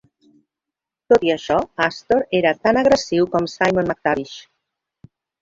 [1.13, 1.57] Tot i això,
[1.87, 4.35] Astor era tan agressiu com Simon McTavish.